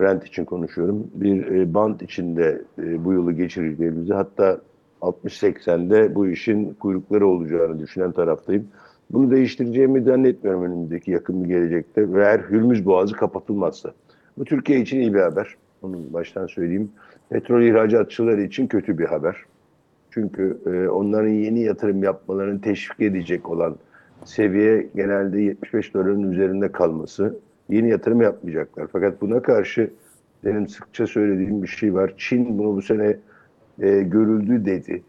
[0.00, 1.10] Brent için konuşuyorum.
[1.14, 4.60] Bir e, band içinde e, bu yılı geçireceğimizi hatta
[5.00, 8.68] 60-80'de bu işin kuyrukları olacağını düşünen taraftayım.
[9.10, 13.92] Bunu değiştireceğimi zannetmiyorum önümüzdeki yakın bir gelecekte ve eğer Hürmüz Boğazı kapatılmazsa.
[14.38, 15.54] Bu Türkiye için iyi bir haber.
[15.82, 16.90] Onu baştan söyleyeyim.
[17.30, 19.36] Petrol ihracatçıları için kötü bir haber.
[20.10, 23.76] Çünkü e, onların yeni yatırım yapmalarını teşvik edecek olan
[24.24, 27.38] seviye genelde 75 doların üzerinde kalması.
[27.68, 28.86] Yeni yatırım yapmayacaklar.
[28.92, 29.90] Fakat buna karşı
[30.44, 32.14] benim sıkça söylediğim bir şey var.
[32.16, 33.16] Çin bunu bu sene
[33.80, 35.02] e, görüldü dedi.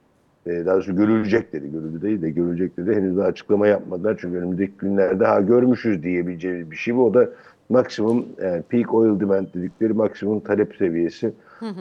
[0.45, 1.71] E, daha doğrusu görülecek dedi.
[1.71, 2.95] Görüldü değil de görülecek dedi.
[2.95, 4.17] Henüz daha açıklama yapmadılar.
[4.21, 7.05] Çünkü önümüzdeki günlerde ha görmüşüz diyebileceğimiz bir şey bu.
[7.05, 7.29] O da
[7.69, 11.34] maksimum yani peak oil demand dedikleri maksimum talep seviyesi.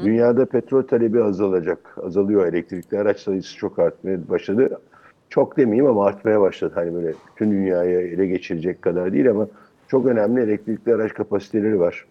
[0.04, 1.78] Dünyada petrol talebi azalacak.
[2.02, 2.46] Azalıyor.
[2.46, 4.80] Elektrikli araç sayısı çok artmaya başladı.
[5.28, 6.72] Çok demeyeyim ama artmaya başladı.
[6.74, 9.48] Hani böyle bütün dünyayı ele geçirecek kadar değil ama
[9.88, 12.06] çok önemli elektrikli araç kapasiteleri var.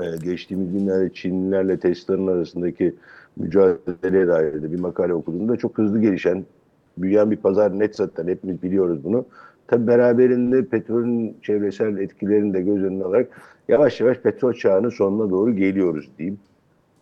[0.00, 2.94] Ee, geçtiğimiz günlerde Çinlilerle Tesla'nın arasındaki
[3.36, 6.44] mücadeleye dair de bir makale okuduğumda çok hızlı gelişen,
[6.98, 9.24] büyüyen bir pazar net zaten hepimiz biliyoruz bunu.
[9.66, 13.28] Tabi beraberinde petrolün çevresel etkilerini de göz önüne alarak
[13.68, 16.38] yavaş yavaş petrol çağının sonuna doğru geliyoruz diyeyim.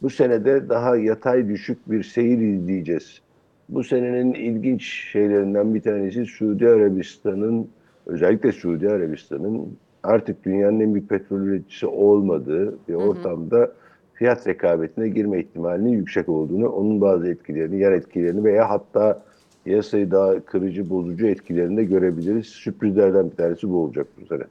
[0.03, 3.21] Bu senede daha yatay düşük bir seyir izleyeceğiz.
[3.69, 7.69] Bu senenin ilginç şeylerinden bir tanesi Suudi Arabistan'ın
[8.07, 13.73] özellikle Suudi Arabistan'ın artık dünyanın en büyük petrol üreticisi olmadığı bir ortamda
[14.20, 19.22] fiyat rekabetine girme ihtimalinin yüksek olduğunu, onun bazı etkilerini, yan etkilerini veya hatta
[19.64, 22.46] piyasayı daha kırıcı, bozucu etkilerini de görebiliriz.
[22.46, 24.42] Sürprizlerden bir tanesi bu olacak bu sene.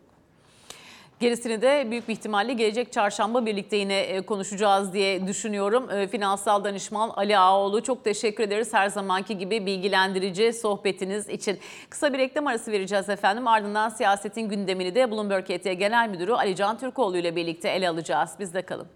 [1.19, 5.89] Gerisini de büyük bir ihtimalle gelecek çarşamba birlikte yine e, konuşacağız diye düşünüyorum.
[5.91, 11.57] E, Finansal danışman Ali Ağoğlu çok teşekkür ederiz her zamanki gibi bilgilendirici sohbetiniz için.
[11.89, 13.47] Kısa bir reklam arası vereceğiz efendim.
[13.47, 18.31] Ardından siyasetin gündemini de Bloomberg KT Genel Müdürü Ali Can Türkoğlu ile birlikte ele alacağız.
[18.39, 18.87] Bizde kalın.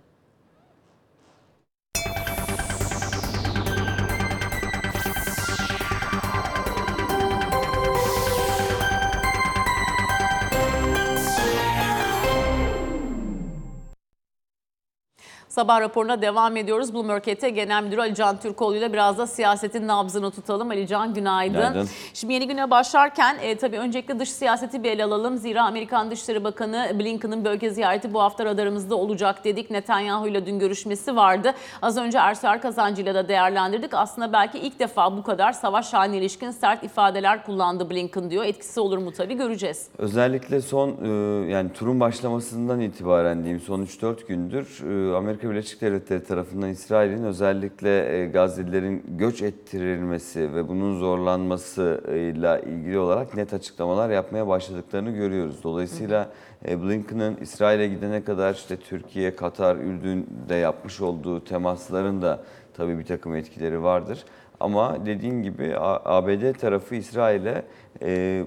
[15.53, 16.93] Sabah raporuna devam ediyoruz.
[16.93, 20.69] Bloomberg KT Genel Müdürü Ali Can Türkoğlu ile biraz da siyasetin nabzını tutalım.
[20.69, 21.53] Ali Can günaydın.
[21.53, 21.89] Günaydın.
[22.13, 25.37] Şimdi yeni güne başlarken e, tabii öncelikle dış siyaseti bir ele alalım.
[25.37, 29.69] Zira Amerikan Dışişleri Bakanı Blinken'ın bölge ziyareti bu hafta radarımızda olacak dedik.
[29.71, 31.53] Netanyahu ile dün görüşmesi vardı.
[31.81, 33.93] Az önce Ersoy Kazancı ile de değerlendirdik.
[33.93, 38.43] Aslında belki ilk defa bu kadar savaş haline ilişkin sert ifadeler kullandı Blinken diyor.
[38.43, 39.87] Etkisi olur mu tabii göreceğiz.
[39.97, 41.07] Özellikle son e,
[41.51, 48.17] yani turun başlamasından itibaren diyeyim son 3-4 gündür e, Amerika Birleşik Devletleri tarafından İsrail'in özellikle
[48.17, 55.63] e, Gazze'lilerin göç ettirilmesi ve bunun zorlanmasıyla ilgili olarak net açıklamalar yapmaya başladıklarını görüyoruz.
[55.63, 56.31] Dolayısıyla
[56.67, 63.05] e, Blinken'ın İsrail'e gidene kadar işte Türkiye, Katar, Ürdün'de yapmış olduğu temasların da tabii bir
[63.05, 64.23] takım etkileri vardır.
[64.59, 65.75] Ama dediğim gibi
[66.05, 67.65] ABD tarafı İsrail'e
[68.01, 68.43] e,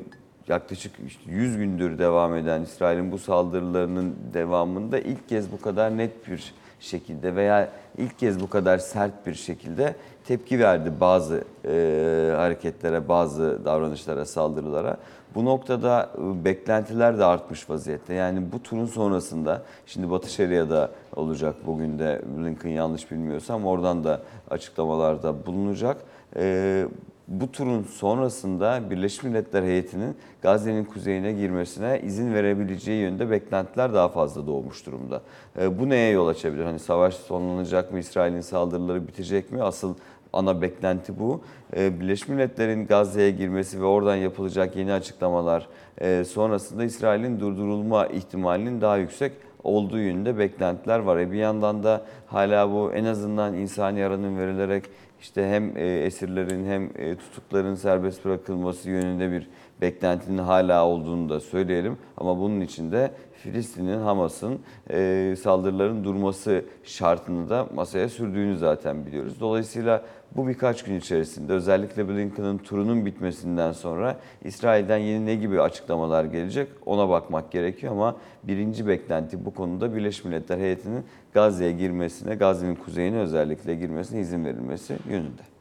[0.48, 6.28] yaklaşık işte 100 gündür devam eden İsrail'in bu saldırılarının devamında ilk kez bu kadar net
[6.28, 6.54] bir
[6.86, 7.68] şekilde veya
[7.98, 9.94] ilk kez bu kadar sert bir şekilde
[10.24, 14.96] tepki verdi bazı e, hareketlere, bazı davranışlara, saldırılara.
[15.34, 18.14] Bu noktada e, beklentiler de artmış vaziyette.
[18.14, 24.20] Yani bu turun sonrasında, şimdi Batı Şeria'da olacak bugün de Blinken yanlış bilmiyorsam oradan da
[24.50, 25.96] açıklamalarda bulunacak.
[26.36, 26.86] E,
[27.28, 34.46] bu turun sonrasında Birleşmiş Milletler heyetinin Gazze'nin kuzeyine girmesine izin verebileceği yönde beklentiler daha fazla
[34.46, 35.22] doğmuş durumda.
[35.60, 36.64] E, bu neye yol açabilir?
[36.64, 37.98] Hani savaş sonlanacak mı?
[37.98, 39.62] İsrail'in saldırıları bitecek mi?
[39.62, 39.94] Asıl
[40.32, 41.40] ana beklenti bu.
[41.76, 45.68] E, Birleşmiş Milletler'in Gazze'ye girmesi ve oradan yapılacak yeni açıklamalar
[46.00, 49.32] e, sonrasında İsrail'in durdurulma ihtimalinin daha yüksek
[49.66, 51.16] olduğu yönünde beklentiler var.
[51.16, 54.84] E bir yandan da hala bu en azından insani yaranın verilerek
[55.20, 59.48] işte hem e, esirlerin hem e, tutukların serbest bırakılması yönünde bir
[59.80, 61.98] beklentinin hala olduğunu da söyleyelim.
[62.16, 64.58] Ama bunun için de Filistin'in, Hamas'ın
[64.90, 69.40] e, saldırıların durması şartını da masaya sürdüğünü zaten biliyoruz.
[69.40, 70.02] Dolayısıyla
[70.36, 76.68] bu birkaç gün içerisinde özellikle Blinken'ın turunun bitmesinden sonra İsrail'den yeni ne gibi açıklamalar gelecek
[76.86, 83.18] ona bakmak gerekiyor ama birinci beklenti bu konuda Birleşmiş Milletler heyetinin Gazze'ye girmesine, Gazze'nin kuzeyine
[83.18, 85.55] özellikle girmesine izin verilmesi yönünde.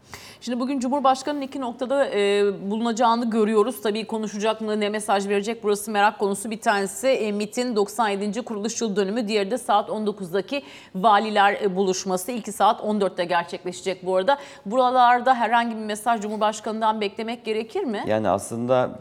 [0.45, 3.81] Şimdi bugün Cumhurbaşkanı'nın iki noktada e, bulunacağını görüyoruz.
[3.81, 6.51] Tabii konuşacak mı, ne mesaj verecek burası merak konusu.
[6.51, 8.41] Bir tanesi e, MIT'in 97.
[8.41, 10.63] kuruluş yıl dönümü, diğeri de saat 19'daki
[10.95, 12.31] valiler e, buluşması.
[12.31, 14.37] İlki saat 14'te gerçekleşecek bu arada.
[14.65, 18.03] Buralarda herhangi bir mesaj Cumhurbaşkanı'ndan beklemek gerekir mi?
[18.07, 18.99] Yani aslında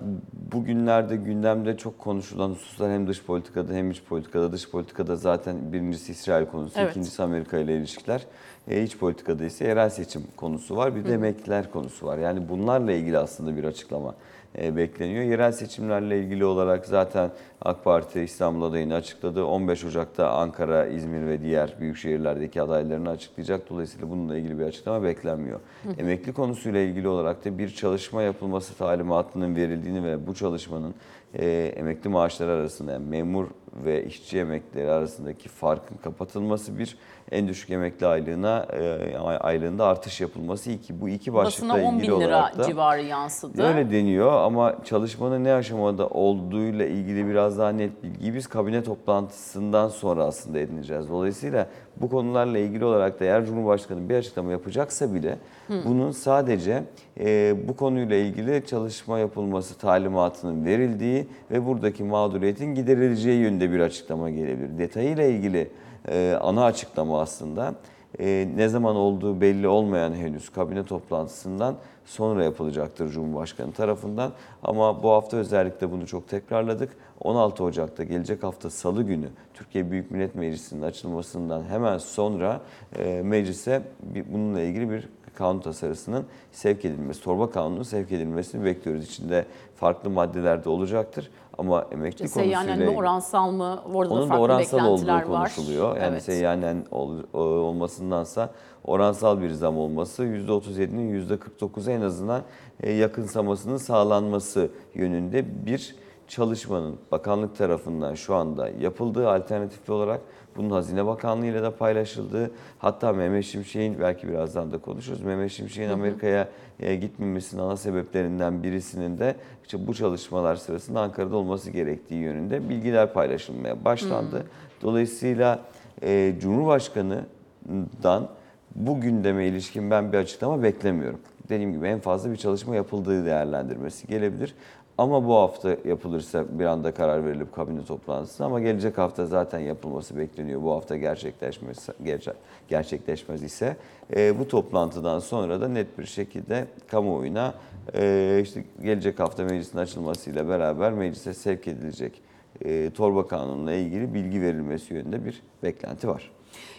[0.52, 4.52] bugünlerde gündemde çok konuşulan hususlar hem dış politikada hem iç politikada.
[4.52, 6.90] Dış politikada zaten birincisi İsrail konusu, Evet.
[6.90, 8.20] ikincisi Amerika ile ilişkiler.
[8.68, 12.18] E, iç politikada ise yerel seçim konusu var, bir de emekliler konusu var.
[12.18, 14.14] Yani bunlarla ilgili aslında bir açıklama
[14.58, 15.24] e, bekleniyor.
[15.24, 17.30] Yerel seçimlerle ilgili olarak zaten
[17.62, 19.44] AK Parti İstanbul adayını açıkladı.
[19.44, 23.70] 15 Ocak'ta Ankara, İzmir ve diğer büyük şehirlerdeki adaylarını açıklayacak.
[23.70, 25.60] Dolayısıyla bununla ilgili bir açıklama beklenmiyor.
[25.98, 30.94] Emekli konusuyla ilgili olarak da bir çalışma yapılması talimatının verildiğini ve bu çalışmanın
[31.34, 33.46] e, emekli maaşları arasında yani memur
[33.84, 36.96] ve işçi emeklileri arasındaki farkın kapatılması bir
[37.30, 42.12] en düşük emekli aylığına e, aylığında artış yapılması iki bu iki başlıkla Basına 10 ilgili
[42.12, 43.62] bin lira olarak da civarı yansıdı.
[43.62, 49.88] Öyle deniyor ama çalışmanın ne aşamada olduğuyla ilgili biraz daha net bilgiyi biz kabine toplantısından
[49.88, 51.08] sonra aslında edineceğiz.
[51.08, 55.38] Dolayısıyla bu konularla ilgili olarak da eğer Cumhurbaşkanı bir açıklama yapacaksa bile
[55.84, 56.82] bunun sadece
[57.20, 64.30] e, bu konuyla ilgili çalışma yapılması talimatının verildiği ve buradaki mağduriyetin giderileceği yönünde bir açıklama
[64.30, 64.78] gelebilir.
[64.78, 65.70] Detayıyla ilgili
[66.08, 67.74] e, ana açıklama aslında
[68.20, 74.32] e, ne zaman olduğu belli olmayan henüz kabine toplantısından sonra yapılacaktır Cumhurbaşkanı tarafından.
[74.62, 76.96] Ama bu hafta özellikle bunu çok tekrarladık.
[77.20, 82.60] 16 Ocak'ta gelecek hafta Salı günü Türkiye Büyük Millet Meclisi'nin açılmasından hemen sonra
[82.98, 89.04] e, meclise bir, bununla ilgili bir kanun tasarısının sevk edilmesi, torba kanunun sevk edilmesini bekliyoruz.
[89.04, 89.44] İçinde
[89.76, 91.30] farklı maddeler de olacaktır.
[91.58, 93.78] Ama emekli konusuyla Seyyanen mi, oransal mı?
[93.94, 95.54] Orada da onun da oransal olduğu beklentiler var.
[95.54, 95.96] konuşuluyor.
[95.96, 96.22] Yani Evet.
[96.22, 98.50] seyyanen ol- o- olmasındansa
[98.84, 102.42] oransal bir zam olması %37'nin %49'a en azından
[102.80, 105.96] e, yakınsamasının sağlanması yönünde bir
[106.28, 110.20] çalışmanın bakanlık tarafından şu anda yapıldığı alternatifli olarak
[110.56, 115.20] bunun Hazine Bakanlığı ile de paylaşıldığı hatta Mehmet Şimşek'in belki birazdan da konuşuruz.
[115.20, 116.48] Mehmet Şimşek'in Amerika'ya
[116.80, 123.12] e, gitmemesinin ana sebeplerinden birisinin de işte bu çalışmalar sırasında Ankara'da olması gerektiği yönünde bilgiler
[123.12, 124.46] paylaşılmaya başlandı.
[124.82, 125.60] Dolayısıyla
[126.02, 128.28] e, Cumhurbaşkanı'dan
[128.74, 131.20] bu gündeme ilişkin ben bir açıklama beklemiyorum.
[131.48, 134.54] Dediğim gibi en fazla bir çalışma yapıldığı değerlendirmesi gelebilir.
[134.98, 140.18] Ama bu hafta yapılırsa bir anda karar verilip kabine toplantısına ama gelecek hafta zaten yapılması
[140.18, 140.62] bekleniyor.
[140.62, 142.36] Bu hafta gerçekleşmez, gerçek-
[142.68, 143.76] gerçekleşmez ise
[144.16, 147.54] e, bu toplantıdan sonra da net bir şekilde kamuoyuna
[147.94, 152.22] e, işte gelecek hafta meclisin açılmasıyla beraber meclise sevk edilecek
[152.64, 156.30] e, torba kanunla ilgili bilgi verilmesi yönünde bir beklenti var.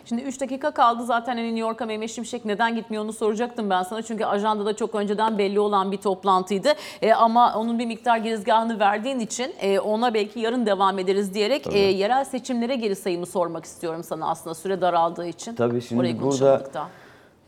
[0.06, 3.84] Şimdi 3 dakika kaldı zaten hani New York'a Mehmet Şimşek neden gitmiyor onu soracaktım ben
[3.84, 4.02] sana.
[4.02, 6.70] Çünkü ajandada çok önceden belli olan bir toplantıydı.
[7.02, 11.68] E, ama onun bir miktar girizgahını verdiğin için e, ona belki yarın devam ederiz diyerek
[11.74, 15.56] e, yerel seçimlere geri sayımı sormak istiyorum sana aslında süre daraldığı için.
[15.56, 16.88] Tabii şimdi Orayı burada- konuşamadık da.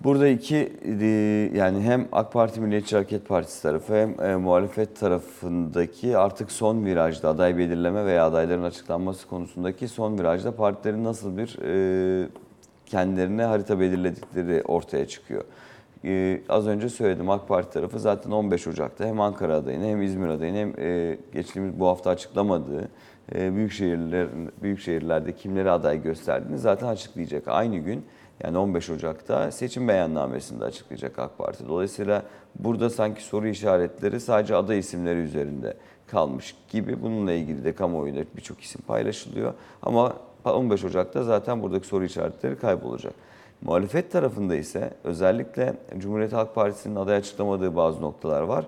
[0.03, 1.05] Burada iki e,
[1.57, 7.29] yani hem AK Parti Milliyetçi Hareket Partisi tarafı hem e, muhalefet tarafındaki artık son virajda
[7.29, 12.27] aday belirleme veya adayların açıklanması konusundaki son virajda partilerin nasıl bir e,
[12.89, 15.43] kendilerine harita belirledikleri ortaya çıkıyor.
[16.05, 20.27] Ee, az önce söyledim AK Parti tarafı zaten 15 Ocak'ta hem Ankara adayını hem İzmir
[20.27, 22.89] adayını hem e, geçtiğimiz bu hafta açıklamadığı
[23.35, 24.27] e, büyük şehirler
[24.61, 27.47] büyük şehirlerde kimleri aday gösterdiğini zaten açıklayacak.
[27.47, 28.05] Aynı gün
[28.43, 31.67] yani 15 Ocak'ta seçim beyannamesinde açıklayacak AK Parti.
[31.67, 32.23] Dolayısıyla
[32.59, 35.77] burada sanki soru işaretleri sadece aday isimleri üzerinde
[36.07, 37.01] kalmış gibi.
[37.01, 39.53] Bununla ilgili de kamuoyunda birçok isim paylaşılıyor.
[39.81, 40.13] Ama
[40.53, 43.13] 15 Ocak'ta zaten buradaki soru işaretleri kaybolacak.
[43.61, 48.65] Muhalefet tarafında ise özellikle Cumhuriyet Halk Partisi'nin aday açıklamadığı bazı noktalar var.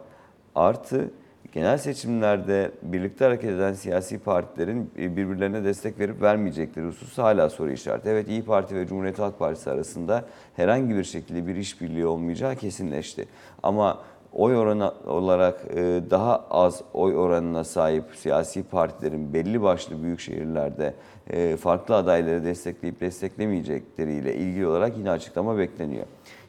[0.55, 1.11] Artı
[1.51, 8.09] genel seçimlerde birlikte hareket eden siyasi partilerin birbirlerine destek verip vermeyecekleri hususu hala soru işareti.
[8.09, 10.25] Evet İyi Parti ve Cumhuriyet Halk Partisi arasında
[10.55, 13.25] herhangi bir şekilde bir işbirliği olmayacağı kesinleşti.
[13.63, 14.01] Ama
[14.34, 20.93] oy oranı olarak e, daha az oy oranına sahip siyasi partilerin belli başlı büyük şehirlerde
[21.30, 26.05] e, farklı adayları destekleyip desteklemeyecekleriyle ilgili olarak yine açıklama bekleniyor.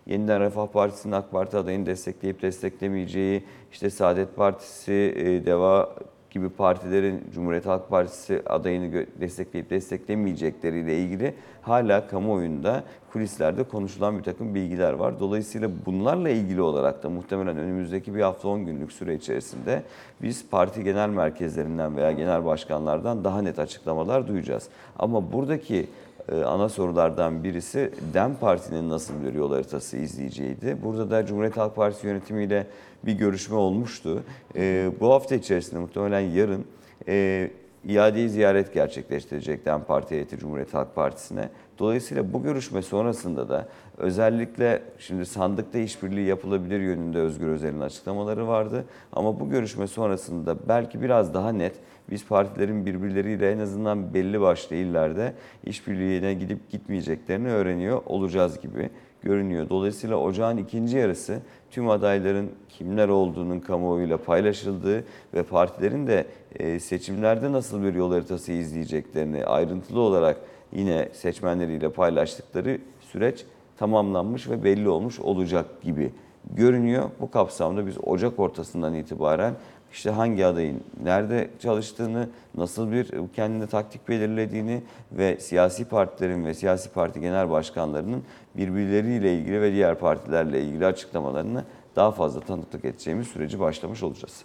[0.07, 5.95] Yeniden Refah Partisi'nin AK Parti adayını destekleyip desteklemeyeceği, işte Saadet Partisi, e, Deva
[6.31, 14.55] gibi partilerin Cumhuriyet Halk Partisi adayını destekleyip desteklemeyecekleriyle ilgili hala kamuoyunda kulislerde konuşulan bir takım
[14.55, 15.21] bilgiler var.
[15.21, 19.83] Dolayısıyla bunlarla ilgili olarak da muhtemelen önümüzdeki bir hafta 10 günlük süre içerisinde
[20.23, 24.69] biz parti genel merkezlerinden veya genel başkanlardan daha net açıklamalar duyacağız.
[24.99, 25.87] Ama buradaki
[26.33, 30.77] e, ana sorulardan birisi DEM Parti'nin nasıl bir yol haritası izleyeceğiydi.
[30.83, 32.67] Burada da Cumhuriyet Halk Partisi yönetimiyle
[33.05, 34.23] bir görüşme olmuştu.
[34.57, 36.65] E, bu hafta içerisinde muhtemelen yarın
[37.09, 37.51] e,
[37.85, 41.49] iadeyi ziyaret gerçekleştirecek DEM Parti heyeti Cumhuriyet Halk Partisi'ne.
[41.79, 48.85] Dolayısıyla bu görüşme sonrasında da özellikle şimdi sandıkta işbirliği yapılabilir yönünde Özgür Özel'in açıklamaları vardı.
[49.13, 51.75] Ama bu görüşme sonrasında belki biraz daha net
[52.11, 55.35] biz partilerin birbirleriyle en azından belli başlı illerde
[55.65, 58.91] işbirliğine gidip gitmeyeceklerini öğreniyor olacağız gibi
[59.23, 59.69] görünüyor.
[59.69, 61.39] Dolayısıyla ocağın ikinci yarısı
[61.71, 65.05] tüm adayların kimler olduğunun kamuoyuyla paylaşıldığı
[65.35, 66.27] ve partilerin de
[66.59, 70.37] e, seçimlerde nasıl bir yol haritası izleyeceklerini ayrıntılı olarak
[70.73, 73.45] yine seçmenleriyle paylaştıkları süreç
[73.77, 76.11] tamamlanmış ve belli olmuş olacak gibi
[76.51, 77.11] görünüyor.
[77.21, 79.55] Bu kapsamda biz Ocak ortasından itibaren
[79.93, 84.83] işte hangi adayın nerede çalıştığını, nasıl bir kendine taktik belirlediğini
[85.13, 88.25] ve siyasi partilerin ve siyasi parti genel başkanlarının
[88.57, 91.65] birbirleriyle ilgili ve diğer partilerle ilgili açıklamalarını
[91.97, 94.45] daha fazla tanıklık edeceğimiz süreci başlamış olacağız.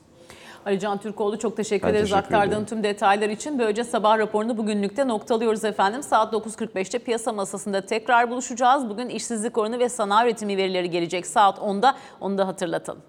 [0.66, 2.66] Ali Can Türkoğlu çok teşekkür Ben ederiz teşekkür aktardığın ederim.
[2.66, 3.60] tüm detaylar için.
[3.60, 6.04] Böylece sabah raporunu bugünlükte noktalıyoruz efendim.
[6.04, 8.90] Saat 9.45'te piyasa masasında tekrar buluşacağız.
[8.90, 11.96] Bugün işsizlik oranı ve sanayi üretimi verileri gelecek saat 10'da.
[12.22, 13.02] Onu da hatırlatalım.